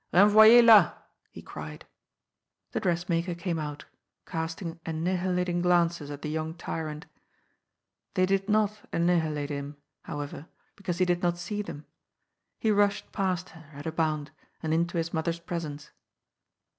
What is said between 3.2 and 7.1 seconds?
came out, casting annihilating glances at the young tyrant.